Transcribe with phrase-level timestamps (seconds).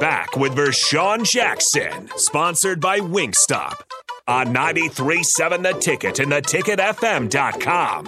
[0.00, 3.82] Back with Vershawn Jackson, sponsored by Wingstop
[4.26, 8.06] on 93.7 The Ticket and theticketfm.com.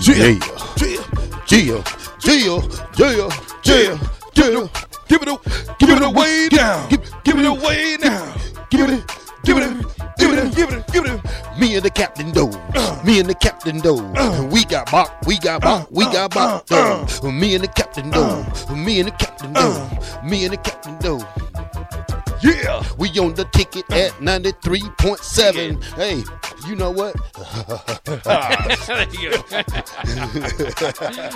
[0.00, 0.38] Yeah,
[0.76, 1.04] yeah,
[1.48, 1.82] yeah,
[2.24, 2.52] yeah,
[2.96, 3.28] yeah,
[3.64, 3.98] yeah.
[4.44, 4.68] yeah.
[5.08, 6.86] Give it, give it away now.
[6.88, 8.34] Give, give it away now.
[8.70, 9.04] Give it,
[9.42, 11.20] give it, give it, give it, give it.
[11.58, 12.46] Me and the captain do.
[13.04, 13.94] Me and the captain do.
[14.52, 16.66] We got bop, we got bop, we uh, got uh, bop.
[16.70, 17.32] Uh, do.
[17.32, 18.74] Me and the captain do.
[18.74, 20.28] Me and the captain do.
[20.28, 21.47] Me and the captain do.
[22.42, 25.82] Yeah, we on the ticket at 93.7.
[25.94, 26.22] Hey,
[26.68, 27.16] you know what?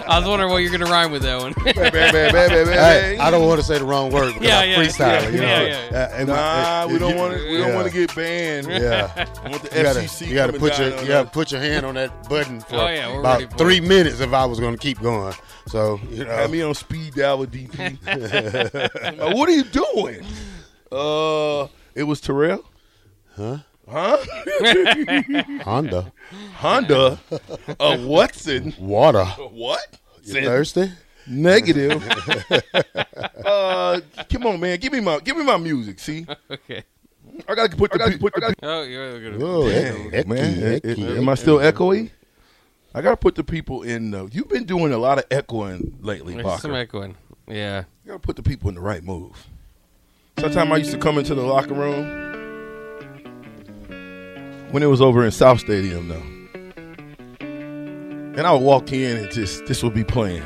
[0.08, 1.52] I was wondering what you're gonna rhyme with that one.
[1.64, 5.22] hey, I don't want to say the wrong word because Yeah, I'm yeah, freestyling.
[5.22, 5.46] yeah, you know?
[5.64, 5.98] yeah, yeah.
[5.98, 7.48] Uh, and Nah, my- we don't you- want to.
[7.50, 7.74] We don't yeah.
[7.74, 8.66] want to get banned.
[8.68, 9.10] Yeah,
[9.44, 10.26] I want the you gotta, FCC.
[10.28, 11.34] you gotta coming put your on you gotta us.
[11.34, 13.82] put your hand on that button for Oh, yeah, we're ready about for three it.
[13.84, 15.34] minutes if I was going to keep going.
[15.66, 17.98] So you know, Have me on speed dial with DP.
[19.20, 20.24] Uh, what are you doing?
[20.92, 22.64] Uh, it was Terrell.
[23.36, 23.58] Huh?
[23.88, 24.18] Huh?
[25.64, 26.12] Honda
[26.56, 27.18] Honda.
[27.80, 28.74] Uh, Watson.
[28.78, 29.24] water.
[29.24, 29.98] What?
[30.24, 30.92] You thirsty?
[31.26, 32.02] Negative.
[33.44, 34.78] uh, come on, man.
[34.78, 35.98] Give me my give me my music.
[35.98, 36.84] See, okay.
[37.48, 37.98] I gotta put the.
[37.98, 39.44] pe- put the Oh, you're gonna.
[39.44, 40.54] Oh, Damn, ecky, man.
[40.54, 41.18] ecky, It- ecky.
[41.18, 42.10] am I still echoey?
[42.94, 44.14] I gotta put the people in.
[44.14, 47.16] Uh, you've been doing a lot of echoing lately, There's some echoing.
[47.48, 47.84] Yeah.
[48.04, 49.46] You gotta put the people in the right move.
[50.38, 52.20] Sometimes I used to come into the locker room
[54.72, 56.22] when it was over in South Stadium, though,
[57.40, 60.42] and I would walk in and just this would be playing.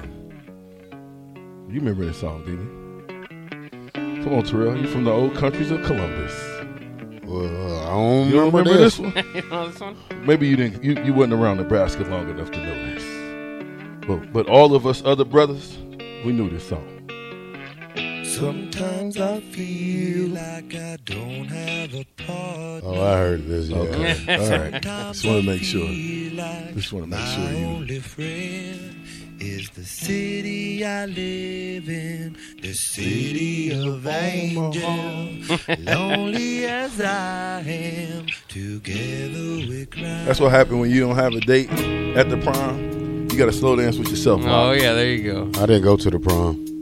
[1.69, 4.23] You remember this song, didn't you?
[4.25, 4.77] Come on, Terrell.
[4.77, 6.33] You from the old countries of Columbus.
[7.25, 9.15] Well, I don't You don't remember, remember this this.
[9.15, 9.25] one?
[9.35, 9.97] you know this one?
[10.27, 10.83] Maybe you didn't.
[10.85, 14.07] You, you wasn't around Nebraska long enough to know this.
[14.07, 15.79] But but all of us other brothers,
[16.25, 16.96] we knew this song.
[18.37, 22.85] Sometimes I feel like I don't have a part.
[22.85, 23.69] Oh, I heard this.
[23.71, 23.79] Yeah.
[23.79, 24.83] Okay, all right.
[24.83, 25.89] Just want to make sure.
[25.89, 27.67] Like Just want to make my sure you.
[27.67, 28.95] only friend
[29.41, 35.69] is the city I live in, the city of angels.
[35.79, 40.25] Lonely as I am, together we cry.
[40.27, 41.71] That's what happened when you don't have a date
[42.19, 43.29] at the prom.
[43.31, 44.43] You got to slow dance with yourself.
[44.45, 45.63] Oh yeah, there you go.
[45.63, 46.76] I didn't go to the prom.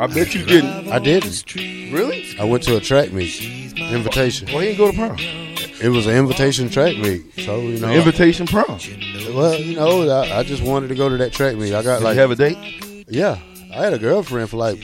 [0.00, 0.88] I bet you didn't.
[0.92, 1.54] I didn't.
[1.92, 2.36] Really?
[2.38, 3.40] I went to a track meet,
[3.78, 4.48] invitation.
[4.48, 5.16] Well, he didn't go to prom.
[5.80, 7.90] It was an invitation track meet, so you know.
[7.92, 8.78] Invitation prom.
[9.34, 11.74] well, you know, I, I just wanted to go to that track meet.
[11.74, 13.04] I got Did like, you have a date?
[13.08, 13.38] yeah,
[13.72, 14.78] I had a girlfriend for like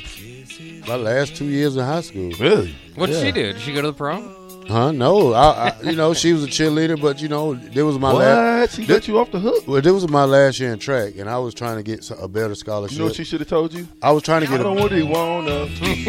[0.86, 2.30] my last two years in high school.
[2.38, 2.74] Really?
[2.94, 3.22] What did Yeah.
[3.24, 3.52] she do?
[3.52, 4.22] Did she go to the prom?
[4.68, 4.92] Huh?
[4.92, 8.12] No, I, I, you know, she was a cheerleader, but you know, there was my
[8.12, 8.20] What?
[8.22, 8.76] last.
[8.76, 9.66] She got you off the hook.
[9.66, 12.28] Well, this was my last year in track, and I was trying to get a
[12.28, 12.94] better scholarship.
[12.94, 13.86] You know what she should have told you?
[14.02, 14.82] I was trying to I get don't a.
[14.84, 16.06] really wanna feel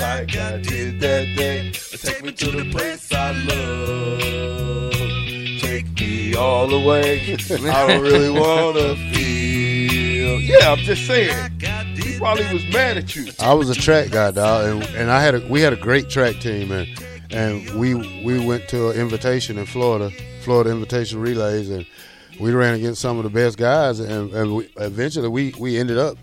[0.00, 1.72] like I did that day.
[1.72, 4.92] Take me to the place I love.
[5.60, 7.34] Take me all the way.
[7.70, 10.40] I don't really wanna feel.
[10.40, 11.50] Yeah, I'm just saying.
[12.22, 13.26] Probably was mad at you.
[13.40, 16.08] I was a track guy, dog, and, and I had a we had a great
[16.08, 16.88] track team, and
[17.32, 20.08] and we we went to an invitation in Florida,
[20.44, 21.84] Florida Invitation Relays, and
[22.38, 25.98] we ran against some of the best guys, and, and we, eventually we we ended
[25.98, 26.16] up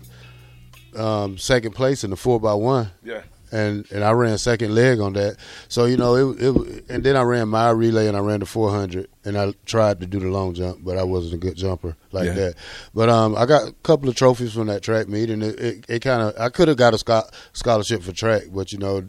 [0.96, 2.90] um, second place in the four by one.
[3.04, 3.20] Yeah.
[3.52, 5.36] And and I ran second leg on that.
[5.68, 8.46] So you know it, it and then I ran my relay and I ran the
[8.46, 11.96] 400 and I tried to do the long jump, but I wasn't a good jumper
[12.12, 12.34] like Yeah.
[12.34, 12.54] that.
[12.94, 15.84] But um, I got a couple of trophies from that track meet, and it it,
[15.88, 19.08] it kind of I could have got a scho- scholarship for track, but you know,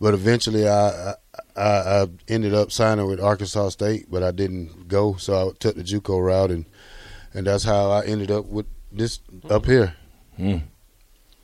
[0.00, 1.10] but eventually I.
[1.10, 1.14] I
[1.58, 5.82] I, ended up signing with Arkansas State, but I didn't go, so I took the
[5.82, 6.66] JUCO route, and
[7.32, 9.94] and that's how I ended up with this up here.
[10.36, 10.58] Hmm.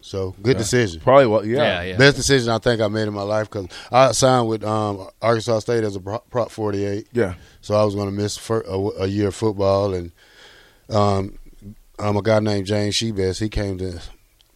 [0.02, 1.00] So good decision.
[1.00, 1.46] Probably what?
[1.46, 1.58] Yeah.
[1.58, 1.96] Yeah, yeah.
[1.96, 5.60] Best decision I think I made in my life because I signed with um, Arkansas
[5.60, 7.34] State as a Prop 48, Yeah.
[7.60, 9.94] so I was going to miss fir- a, a year of football.
[9.94, 10.12] And
[10.90, 11.38] um,
[11.98, 14.00] um, a guy named James Shebest, he came to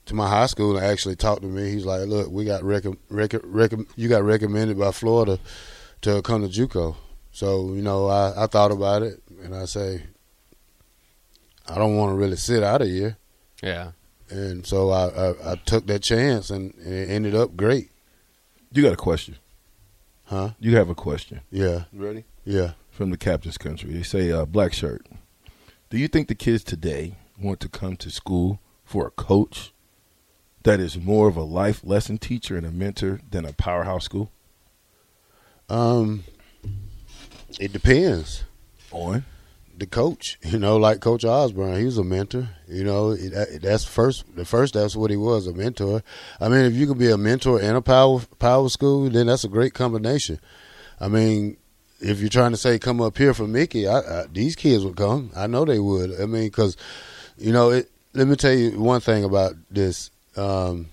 [0.06, 1.70] to my high school and actually talked to me.
[1.70, 5.38] He's like, "Look, we got recom- rec- recom- you got recommended by Florida
[6.02, 6.94] to come to JUCO."
[7.32, 10.04] So you know, I, I thought about it and I say,
[11.68, 13.16] I don't want to really sit out a year.
[13.62, 13.92] Yeah.
[14.30, 17.90] And so I, I, I took that chance, and, and it ended up great.
[18.72, 19.36] You got a question?
[20.24, 20.50] Huh?
[20.58, 21.40] You have a question?
[21.50, 22.24] Yeah, Ready?
[22.44, 22.72] yeah.
[22.90, 25.06] From the captain's country, they say, uh, "Black shirt."
[25.90, 29.72] Do you think the kids today want to come to school for a coach
[30.64, 34.30] that is more of a life lesson teacher and a mentor than a powerhouse school?
[35.68, 36.24] Um,
[37.60, 38.44] it depends.
[38.90, 39.24] On
[39.76, 42.48] The coach, you know, like Coach Osborne, he was a mentor.
[42.68, 44.24] You know, that's first.
[44.34, 46.02] The first, that's what he was, a mentor.
[46.40, 49.44] I mean, if you can be a mentor in a power power school, then that's
[49.44, 50.40] a great combination.
[51.00, 51.56] I mean,
[52.00, 54.96] if you're trying to say come up here for Mickey, I, I, these kids would
[54.96, 55.30] come.
[55.36, 56.20] I know they would.
[56.20, 56.76] I mean, because
[57.36, 60.10] you know, it, let me tell you one thing about this.
[60.36, 60.88] Um,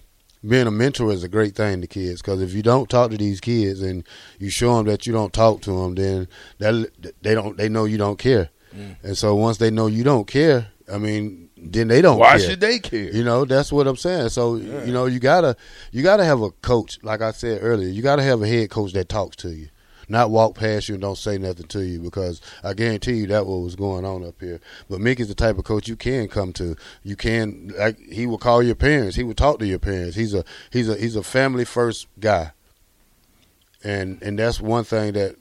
[0.47, 3.18] being a mentor is a great thing to kids because if you don't talk to
[3.18, 4.03] these kids and
[4.39, 6.27] you show them that you don't talk to them, then
[6.57, 8.96] that they don't they know you don't care, Mm.
[9.04, 12.20] and so once they know you don't care, I mean, then they don't.
[12.20, 12.40] why care.
[12.40, 13.10] should they care?
[13.12, 14.30] You know, that's what I'm saying.
[14.30, 15.56] So you know, you gotta
[15.92, 17.00] you gotta have a coach.
[17.04, 19.70] Like I said earlier, you gotta have a head coach that talks to you,
[20.10, 22.00] not walk past you and don't say nothing to you.
[22.00, 24.60] Because I guarantee you that what was going on up here.
[24.90, 26.76] But Mickey's the type of coach you can come to.
[27.04, 29.16] You can like he will call your parents.
[29.16, 30.16] He will talk to your parents.
[30.16, 32.52] He's a he's a he's a family first guy.
[33.86, 35.36] And and that's one thing that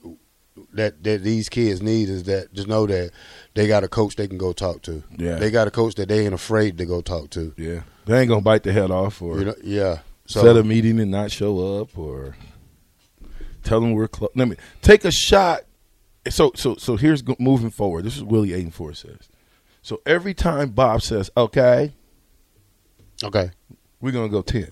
[0.73, 3.11] that that these kids need is that just know that
[3.55, 5.03] they got a coach they can go talk to.
[5.17, 5.35] Yeah.
[5.35, 7.53] They got a coach that they ain't afraid to go talk to.
[7.57, 9.99] yeah, they ain't gonna bite the head off or You know, yeah.
[10.25, 12.35] So set a meeting and not show up or
[13.63, 14.31] tell them we're close.
[14.35, 15.61] Let me take a shot.
[16.29, 18.05] So so so here's go- moving forward.
[18.05, 19.27] This is Willie Aiden Four says.
[19.81, 21.91] So every time Bob says okay,
[23.23, 23.51] okay,
[23.99, 24.71] we're gonna go ten,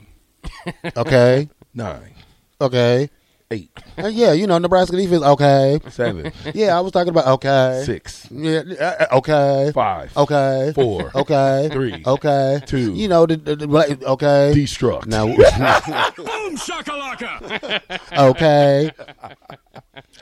[0.95, 2.13] okay, nine,
[2.61, 3.09] okay.
[3.51, 5.21] Eight, Uh, yeah, you know Nebraska defense.
[5.23, 11.11] Okay, seven, yeah, I was talking about okay, six, yeah, uh, okay, five, okay, four,
[11.15, 12.03] okay, Three.
[12.05, 12.93] okay, Two.
[12.93, 14.53] You know the, the, the black- okay.
[14.55, 15.05] destruct.
[15.07, 15.25] now,
[16.15, 17.81] Boom shakalaka.
[18.17, 18.91] okay.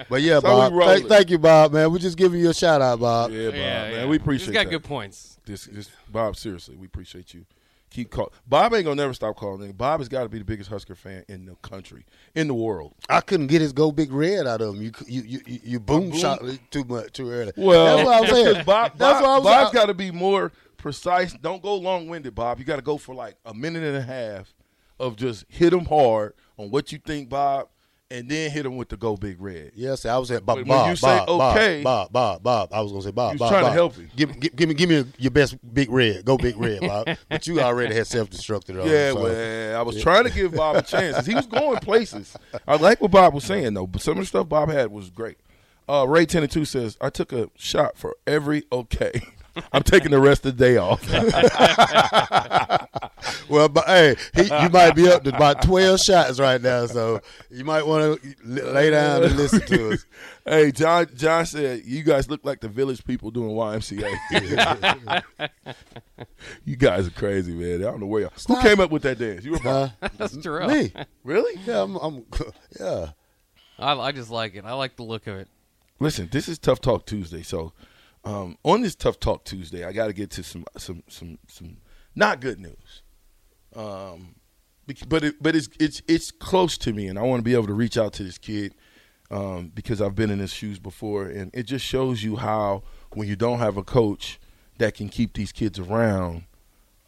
[0.09, 0.73] But yeah, So Bob.
[0.73, 0.87] rolling.
[0.97, 1.73] Thank, thank you, Bob.
[1.73, 3.31] Man, we're just giving you a shout out, Bob.
[3.31, 4.05] yeah, Bob, yeah, man, yeah.
[4.07, 4.47] we appreciate.
[4.47, 4.71] He's got that.
[4.71, 5.37] good points.
[5.45, 7.45] This, this, Bob, seriously, we appreciate you.
[7.91, 8.31] Keep call.
[8.47, 9.67] Bob ain't gonna never stop calling.
[9.67, 9.71] in.
[9.75, 12.05] Bob has got to be the biggest Husker fan in the country,
[12.35, 12.93] in the world.
[13.09, 14.81] I couldn't get his go big red out of him.
[14.83, 17.51] You you you, you- you boom, shot too much too early.
[17.57, 18.65] Well, that's what I'm saying.
[18.65, 19.81] Bob, that's Bob, what Bob's saying.
[19.81, 21.33] got to be more precise.
[21.33, 22.59] Don't go long winded, Bob.
[22.59, 24.53] You got to go for like a minute and a half
[24.99, 27.69] of just hit him hard on what you think, Bob,
[28.11, 29.71] and then hit him with the go big red.
[29.75, 30.57] Yes, I was at Bob.
[30.57, 32.69] When Bob, you say Bob, okay- Bob, Bob, Bob, Bob.
[32.73, 33.33] I was gonna say Bob.
[33.33, 34.07] Was Bob, trying to help you.
[34.15, 36.25] Give, give, give me, give me your best big red.
[36.25, 37.07] Go big red, Bob.
[37.29, 38.75] but you already had self destructed.
[38.85, 39.23] Yeah, so.
[39.23, 42.35] well, I was trying to give Bob a chance he was going places.
[42.67, 45.09] I like what Bob was saying though, but some of the stuff Bob had was
[45.09, 45.37] great.
[45.87, 49.21] Uh, Ray ten and two says, "I took a shot for every okay.
[49.71, 51.03] I'm taking the rest of the day off."
[53.49, 57.19] Well, but hey, he, you might be up to about twelve shots right now, so
[57.49, 60.05] you might want to lay down and listen to us.
[60.45, 61.07] hey, John.
[61.15, 65.21] John said, "You guys look like the village people doing YMCA."
[66.65, 67.81] you guys are crazy, man.
[67.81, 68.31] I don't know where y'all.
[68.47, 69.43] Who came up with that dance?
[69.43, 70.67] You were Uh, That's true.
[70.67, 71.59] me, really?
[71.65, 72.25] yeah, I'm, I'm
[72.79, 73.11] yeah.
[73.79, 74.63] I, I just like it.
[74.63, 75.47] I like the look of it.
[75.99, 77.41] Listen, this is Tough Talk Tuesday.
[77.41, 77.73] So,
[78.23, 81.77] um, on this Tough Talk Tuesday, I got to get to some some some some
[82.15, 83.01] not good news.
[83.75, 84.35] Um,
[85.07, 87.67] but it, but it's it's it's close to me, and I want to be able
[87.67, 88.73] to reach out to this kid
[89.31, 92.83] um, because I've been in his shoes before, and it just shows you how
[93.13, 94.39] when you don't have a coach
[94.79, 96.43] that can keep these kids around,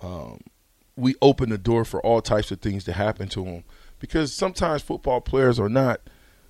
[0.01, 0.41] um,
[0.95, 3.63] we open the door for all types of things to happen to them.
[3.99, 6.01] Because sometimes football players are not,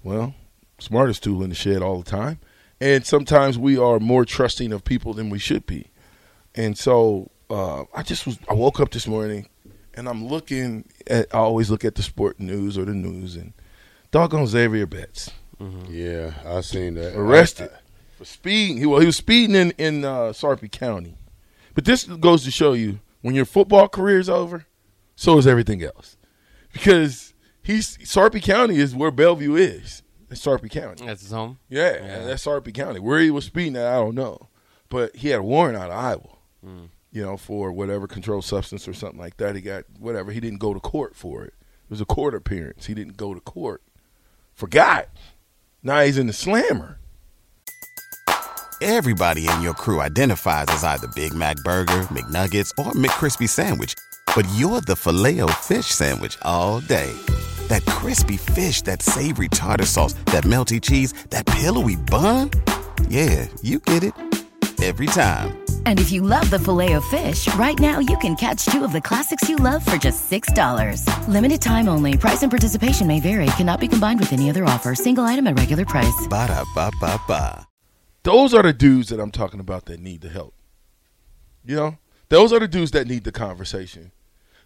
[0.03, 0.33] well,
[0.79, 2.39] smartest tool in the shed all the time,
[2.81, 5.87] and sometimes we are more trusting of people than we should be.
[6.55, 9.47] And so uh, I just was I woke up this morning
[9.93, 11.33] and I'm looking at.
[11.33, 13.53] I always look at the sport news or the news, and
[14.11, 15.31] doggone Xavier Betts
[15.89, 17.15] Yeah, I seen that.
[17.15, 17.69] arrested
[18.17, 18.77] for speeding.
[18.77, 21.15] He, well, he was speeding in in uh, Sarpy County.
[21.73, 24.65] But this goes to show you when your football career is over,
[25.15, 26.17] so is everything else.
[26.73, 30.03] Because he's Sarpy County is where Bellevue is.
[30.31, 31.05] It's Sarpy County.
[31.05, 31.59] That's his home.
[31.69, 32.25] Yeah, Yeah.
[32.25, 32.99] that's Sarpy County.
[32.99, 34.47] Where he was speeding at, I don't know.
[34.89, 36.89] But he had a warrant out of Iowa, mm.
[37.11, 39.55] you know, for whatever controlled substance or something like that.
[39.55, 40.31] He got whatever.
[40.31, 41.53] He didn't go to court for it.
[41.83, 42.85] It was a court appearance.
[42.85, 43.83] He didn't go to court.
[44.53, 45.09] Forgot.
[45.83, 46.97] Now he's in the slammer.
[48.81, 53.93] Everybody in your crew identifies as either Big Mac Burger, McNuggets, or McCrispy Sandwich.
[54.33, 57.11] But you're the filet o fish Sandwich all day.
[57.67, 62.49] That crispy fish, that savory tartar sauce, that melty cheese, that pillowy bun.
[63.09, 64.13] Yeah, you get it.
[64.81, 65.63] Every time.
[65.85, 68.93] And if you love the filet of fish, right now you can catch two of
[68.93, 71.05] the classics you love for just $6.
[71.27, 72.17] Limited time only.
[72.17, 73.45] Price and participation may vary.
[73.57, 74.95] Cannot be combined with any other offer.
[74.95, 76.27] Single item at regular price.
[76.27, 77.67] Ba-da-ba-ba-ba.
[78.23, 80.55] Those are the dudes that I'm talking about that need the help.
[81.63, 81.97] You know,
[82.29, 84.11] those are the dudes that need the conversation.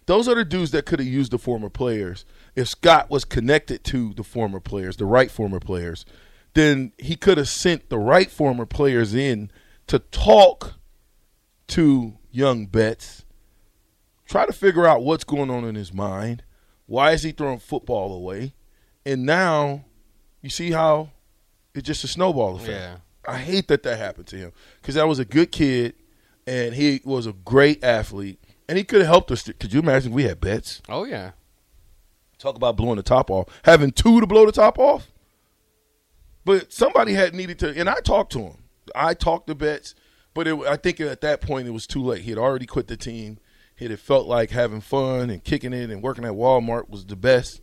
[0.06, 2.24] Those are the dudes that could have used the former players.
[2.54, 6.04] If Scott was connected to the former players, the right former players,
[6.54, 9.50] then he could have sent the right former players in
[9.88, 10.74] to talk
[11.68, 13.24] to young Betts,
[14.26, 16.44] try to figure out what's going on in his mind.
[16.86, 18.54] Why is he throwing football away?
[19.04, 19.84] And now
[20.40, 21.10] you see how
[21.74, 22.70] it's just a snowball effect.
[22.70, 22.96] Yeah.
[23.28, 25.94] I hate that that happened to him because that was a good kid
[26.46, 29.42] and he was a great athlete and he could have helped us.
[29.42, 30.82] Could you imagine we had bets?
[30.88, 31.32] Oh yeah.
[32.38, 33.48] Talk about blowing the top off.
[33.64, 35.08] Having two to blow the top off.
[36.44, 38.58] But somebody had needed to, and I talked to him.
[38.94, 39.94] I talked to Betts,
[40.32, 42.22] but it, I think at that point it was too late.
[42.22, 43.38] He had already quit the team.
[43.74, 47.16] He had felt like having fun and kicking it and working at Walmart was the
[47.16, 47.62] best,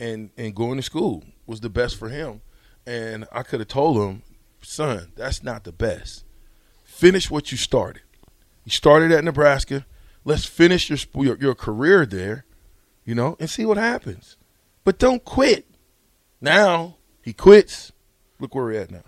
[0.00, 2.40] and and going to school was the best for him.
[2.86, 4.22] And I could have told him,
[4.62, 6.24] son, that's not the best.
[6.84, 8.02] Finish what you started.
[8.64, 9.84] You started at Nebraska.
[10.24, 12.44] Let's finish your your, your career there,
[13.04, 14.36] you know, and see what happens.
[14.84, 15.66] But don't quit.
[16.40, 17.92] Now he quits.
[18.38, 19.02] Look where we're at now.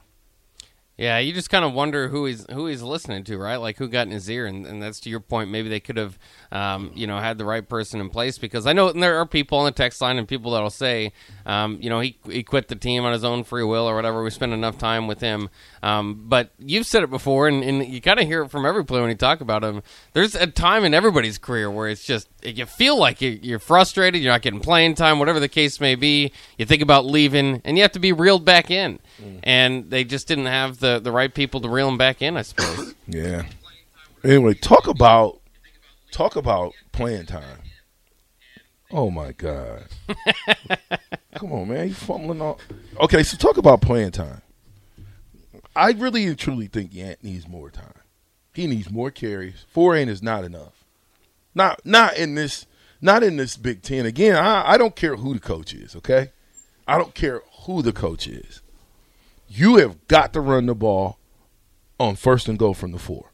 [0.96, 3.56] Yeah, you just kind of wonder who he's who he's listening to, right?
[3.56, 5.50] Like who got in his ear, and, and that's to your point.
[5.50, 6.16] Maybe they could have,
[6.52, 9.58] um, you know, had the right person in place because I know there are people
[9.58, 11.12] on the text line and people that'll say,
[11.46, 14.22] um, you know, he he quit the team on his own free will or whatever.
[14.22, 15.50] We spent enough time with him,
[15.82, 18.84] um, but you've said it before, and, and you kind of hear it from every
[18.84, 19.82] player when you talk about him.
[20.12, 24.22] There's a time in everybody's career where it's just you feel like you- you're frustrated,
[24.22, 26.32] you're not getting playing time, whatever the case may be.
[26.58, 28.98] You think about leaving, and you have to be reeled back in,
[29.42, 32.42] and they just didn't have the the right people to reel him back in, I
[32.42, 32.94] suppose.
[33.06, 33.44] Yeah.
[34.24, 35.40] Anyway, talk about
[36.10, 37.58] talk about playing time.
[38.94, 39.86] Oh my God.
[41.34, 41.88] Come on, man.
[41.88, 42.60] You fumbling all
[43.00, 44.40] Okay, so talk about playing time.
[45.74, 47.98] I really and truly think Yant needs more time.
[48.52, 49.66] He needs more carries.
[49.68, 50.84] Four ain't is not enough.
[51.56, 52.66] Not not in this
[53.00, 54.06] not in this Big Ten.
[54.06, 56.30] Again, I, I don't care who the coach is, okay?
[56.86, 58.62] I don't care who the coach is.
[59.48, 61.18] You have got to run the ball
[61.98, 63.32] on first and goal from the four.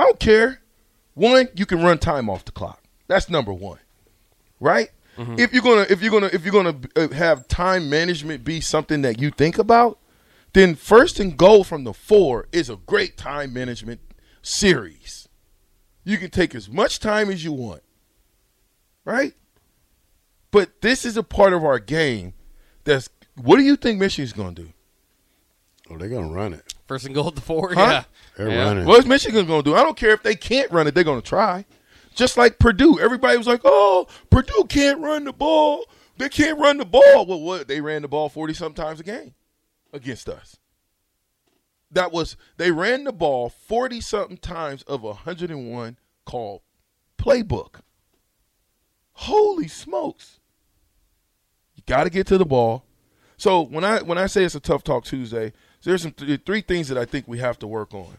[0.00, 0.62] I don't care.
[1.14, 2.82] One, you can run time off the clock.
[3.06, 3.78] That's number one,
[4.60, 4.88] right?
[5.36, 9.02] If you're gonna if you're gonna if you're gonna uh, have time management be something
[9.02, 9.98] that you think about,
[10.54, 14.00] then first and goal from the four is a great time management
[14.40, 15.28] series.
[16.04, 17.82] You can take as much time as you want,
[19.04, 19.34] right?
[20.50, 22.32] But this is a part of our game.
[22.84, 24.72] That's what do you think Michigan's gonna do?
[25.90, 26.72] Oh, they're gonna run it.
[26.88, 27.80] First and goal at the four, Huh?
[27.80, 28.04] yeah.
[28.38, 28.62] They're Yeah.
[28.64, 28.84] running.
[28.86, 29.76] What's Michigan going to do?
[29.76, 31.66] I don't care if they can't run it; they're going to try.
[32.14, 35.84] Just like Purdue, everybody was like, "Oh, Purdue can't run the ball.
[36.18, 37.68] They can't run the ball." Well, what?
[37.68, 39.34] They ran the ball forty sometimes a game
[39.92, 40.56] against us.
[41.90, 46.62] That was they ran the ball forty something times of hundred and one called
[47.18, 47.80] playbook.
[49.12, 50.40] Holy smokes!
[51.74, 52.84] You got to get to the ball.
[53.36, 55.52] So when I when I say it's a tough talk Tuesday,
[55.82, 58.18] there's some th- three things that I think we have to work on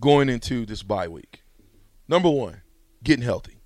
[0.00, 1.42] going into this bye week.
[2.08, 2.62] Number one,
[3.02, 3.58] getting healthy.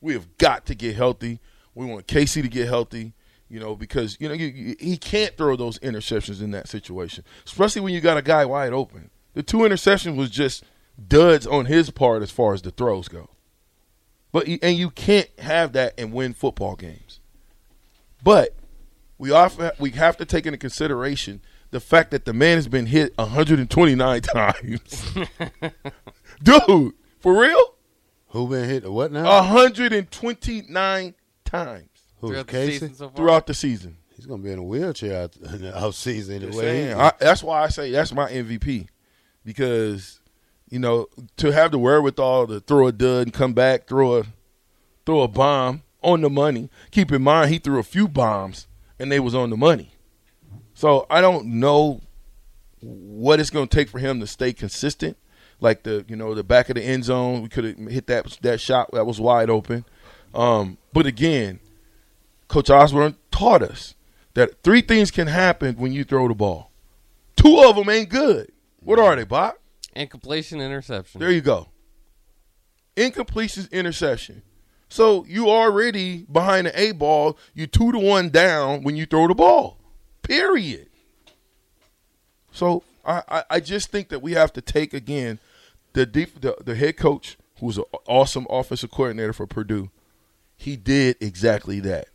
[0.00, 1.40] We have got to get healthy.
[1.74, 3.14] We want Casey to get healthy,
[3.48, 7.24] you know, because you know you, you- he can't throw those interceptions in that situation,
[7.46, 9.10] especially when you got a guy wide open.
[9.34, 10.64] The two interceptions was just
[11.08, 13.30] duds on his part as far as the throws go.
[14.32, 17.20] But and you can't have that and win football games.
[18.24, 18.54] But
[19.18, 22.86] we often we have to take into consideration the fact that the man has been
[22.86, 25.14] hit 129 times.
[26.42, 27.74] Dude, for real?
[28.32, 28.90] Who been hit?
[28.90, 29.24] What now?
[29.24, 31.88] 129 times
[32.20, 32.72] Who's Throughout the Casey?
[32.72, 33.16] season so far.
[33.16, 33.96] throughout the season.
[34.16, 36.94] He's gonna be in a wheelchair out in the off season anyway.
[36.94, 38.88] I, that's why I say that's my MVP
[39.44, 40.20] because
[40.70, 41.08] you know
[41.38, 44.24] to have the wherewithal to throw a dud and come back, throw a
[45.04, 46.70] throw a bomb on the money.
[46.90, 48.66] Keep in mind he threw a few bombs
[48.98, 49.92] and they was on the money.
[50.74, 52.00] So I don't know
[52.80, 55.16] what it's going to take for him to stay consistent.
[55.62, 58.36] Like the you know the back of the end zone, we could have hit that
[58.42, 59.84] that shot that was wide open.
[60.34, 61.60] Um, but again,
[62.48, 63.94] Coach Osborne taught us
[64.34, 66.72] that three things can happen when you throw the ball.
[67.36, 68.50] Two of them ain't good.
[68.80, 69.54] What are they, Bob?
[69.94, 71.20] Incompletion, interception.
[71.20, 71.68] There you go.
[72.96, 74.42] Incompletion, interception.
[74.88, 77.38] So you already behind the A ball.
[77.54, 79.78] You two to one down when you throw the ball.
[80.22, 80.88] Period.
[82.50, 85.38] So I, I, I just think that we have to take again
[85.92, 89.90] the the, the head coach who's an awesome offensive coordinator for Purdue.
[90.56, 92.08] He did exactly that.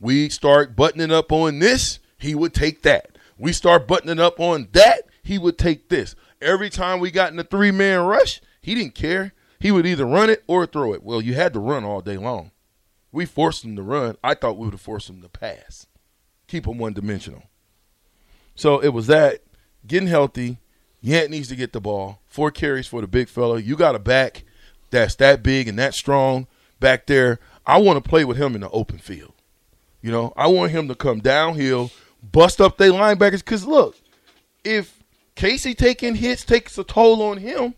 [0.00, 3.16] We start buttoning up on this, he would take that.
[3.38, 6.14] We start buttoning up on that, he would take this.
[6.40, 9.32] Every time we got in a three man rush, he didn't care.
[9.60, 11.04] He would either run it or throw it.
[11.04, 12.50] Well, you had to run all day long.
[13.12, 14.16] We forced him to run.
[14.24, 15.86] I thought we would have forced him to pass.
[16.48, 17.44] Keep him one dimensional.
[18.54, 19.42] So it was that
[19.86, 20.58] getting healthy.
[21.02, 22.20] Yant needs to get the ball.
[22.26, 23.60] Four carries for the big fella.
[23.60, 24.44] You got a back
[24.90, 26.46] that's that big and that strong
[26.78, 27.40] back there.
[27.66, 29.32] I want to play with him in the open field.
[30.00, 31.90] You know, I want him to come downhill,
[32.22, 33.38] bust up their linebackers.
[33.38, 33.96] Because look,
[34.64, 35.02] if
[35.34, 37.74] Casey taking hits takes a toll on him,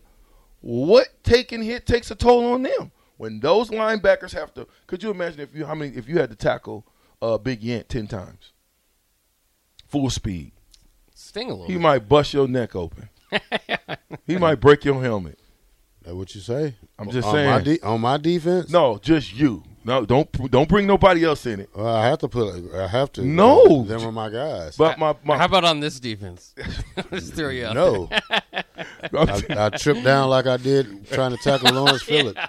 [0.61, 2.91] what taking hit takes a toll on them?
[3.17, 6.31] When those linebackers have to, could you imagine if you how many if you had
[6.31, 6.85] to tackle
[7.23, 8.53] uh, Big Yant ten times,
[9.87, 10.53] full speed?
[11.15, 11.67] Sting a little.
[11.67, 11.83] He bit.
[11.83, 13.09] might bust your neck open.
[14.27, 15.39] He might break your helmet.
[16.03, 16.75] That what you say?
[16.99, 17.79] I'm just on My saying.
[17.79, 18.71] de- on my defense?
[18.71, 19.63] No, just you.
[19.87, 21.71] No, don't don't bring nobody else in it.
[21.75, 22.75] Well, I have to put.
[22.75, 23.23] I have to.
[23.25, 23.85] No.
[23.85, 24.77] them are my guys.
[24.77, 26.55] But my my How about on this defense?
[27.11, 27.75] Just throw you out.
[27.75, 28.09] no,
[29.13, 32.41] I, I tripped down like I did trying to tackle Lawrence Phillips.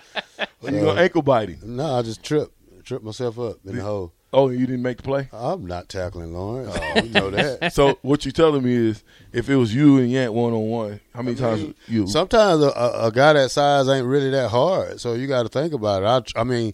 [0.63, 1.75] you gonna ankle bite him.
[1.75, 2.53] No, I just tripped,
[2.85, 4.13] tripped myself up in the hole.
[4.35, 5.29] Oh, you didn't make the play.
[5.31, 6.75] I'm not tackling Lawrence.
[6.77, 7.71] Oh, you know that.
[7.73, 10.99] So what you're telling me is, if it was you and Yant one on one,
[11.13, 12.05] how many times you?
[12.07, 15.73] Sometimes a, a, guy that size ain't really that hard, so you got to think
[15.73, 16.33] about it.
[16.35, 16.73] I, I mean,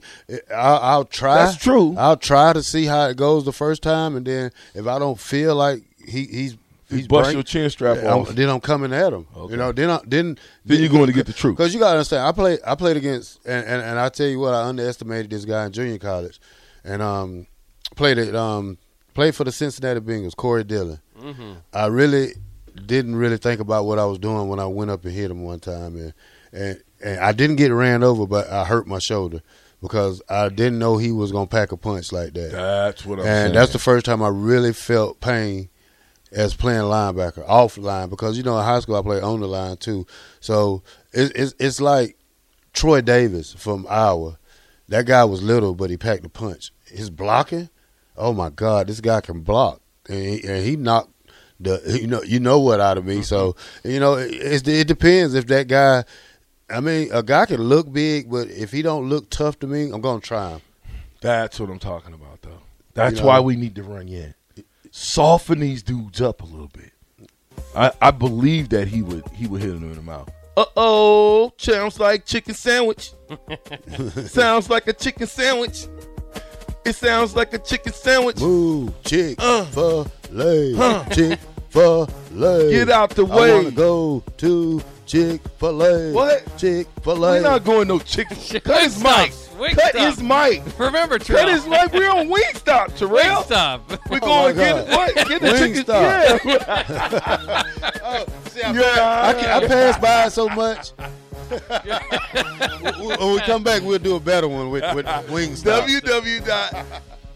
[0.53, 1.45] I'll, I'll try.
[1.45, 1.95] That's true.
[1.97, 5.19] I'll try to see how it goes the first time, and then if I don't
[5.19, 6.57] feel like he, he's
[6.89, 8.29] he's bust your chin strap I'm- off.
[8.29, 9.27] then I'm coming at him.
[9.35, 9.51] Okay.
[9.51, 11.57] You know, then I, then Then you're going to get the truth.
[11.57, 12.25] because you got to understand.
[12.27, 15.45] I played I played against, and, and and I tell you what, I underestimated this
[15.45, 16.39] guy in junior college,
[16.83, 17.47] and um
[17.95, 18.77] played it um
[19.13, 20.99] played for the Cincinnati Bengals, Corey Dillon.
[21.73, 22.33] I really
[22.85, 25.43] didn't really think about what I was doing when I went up and hit him
[25.43, 26.13] one time, and
[26.53, 29.41] and, and I didn't get ran over, but I hurt my shoulder
[29.81, 32.51] because I didn't know he was gonna pack a punch like that.
[32.51, 33.53] That's what I'm and saying.
[33.53, 35.69] that's the first time I really felt pain
[36.31, 39.47] as playing linebacker off line because you know in high school I played on the
[39.47, 40.05] line too.
[40.39, 42.17] So it, it's it's like
[42.73, 44.37] Troy Davis from Iowa.
[44.91, 46.73] That guy was little, but he packed a punch.
[46.85, 47.69] His blocking,
[48.17, 51.11] oh my God, this guy can block, and he, and he knocked
[51.61, 53.21] the you know you know what out of me.
[53.21, 56.03] So you know it, it depends if that guy.
[56.69, 59.89] I mean, a guy can look big, but if he don't look tough to me,
[59.91, 60.61] I'm gonna try him.
[61.21, 62.61] That's what I'm talking about, though.
[62.93, 64.33] That's You know- why we need to run in.
[64.91, 66.91] Soften these dudes up a little bit.
[67.73, 70.29] I, I believe that he would he would hit him in the mouth.
[70.57, 73.11] Uh oh, sounds like chicken sandwich.
[74.25, 75.87] sounds like a chicken sandwich.
[76.83, 78.39] It sounds like a chicken sandwich.
[78.39, 79.63] Move, chick Uh.
[79.65, 81.05] fil A, Huh.
[81.13, 82.09] chick fil
[82.43, 82.69] A.
[82.69, 83.31] Get out the way.
[83.31, 83.53] I way.
[83.55, 86.11] wanna go to Chick fil A.
[86.13, 86.57] What?
[86.57, 87.31] Chick fil A.
[87.31, 88.37] We're not going no chicken.
[88.61, 89.59] Cut his Wingstop.
[89.59, 89.77] mic.
[89.77, 90.63] Cut his mic.
[90.79, 91.49] Remember, Cut Terrell.
[91.49, 91.91] his mic.
[91.93, 93.43] We're on Wingstop, Terrell.
[93.43, 93.89] Stop.
[94.09, 94.97] We're Oh going my to get God.
[94.97, 95.15] what?
[95.27, 95.83] Get the chicken.
[95.83, 96.43] Wingstop.
[96.45, 97.93] Yeah.
[98.61, 99.21] Yeah.
[99.27, 100.91] I, can, I pass by so much.
[101.51, 105.85] when we come back, we'll do a better one with, with Wingstop.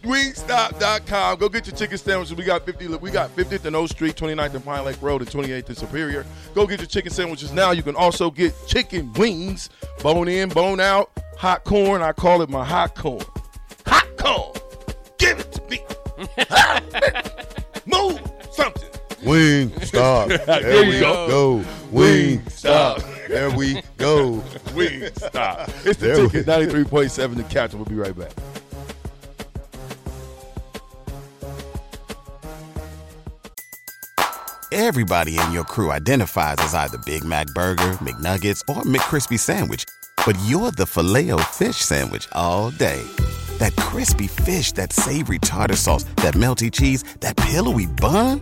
[0.04, 1.40] www.wingstop.com.
[1.40, 2.34] Go get your chicken sandwiches.
[2.36, 2.88] We got 50.
[2.98, 6.26] We got 50th and O Street, 29th and Pine Lake Road, and 28th and Superior.
[6.54, 7.72] Go get your chicken sandwiches now.
[7.72, 9.70] You can also get chicken wings,
[10.02, 12.02] bone in, bone out, hot corn.
[12.02, 13.26] I call it my hot corn.
[13.86, 14.54] Hot corn.
[15.18, 15.82] Give it to me.
[17.86, 18.95] Move something.
[19.26, 20.28] Wingstop.
[20.46, 21.28] There, There we go.
[21.62, 21.66] go.
[21.92, 23.28] Wingstop.
[23.28, 24.42] There we go.
[24.74, 25.86] Wingstop.
[25.86, 26.46] It's the There we- ticket.
[26.46, 27.74] 93.7 The Catch.
[27.74, 28.32] We'll be right back.
[34.72, 39.86] Everybody in your crew identifies as either Big Mac Burger, McNuggets, or McCrispy Sandwich.
[40.26, 43.02] but you're the filet fish Sandwich all day.
[43.60, 48.42] That crispy fish, that savory tartar sauce, that melty cheese, that pillowy bun.